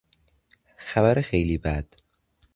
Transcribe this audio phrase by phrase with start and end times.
[0.77, 1.85] خبر خیلی بد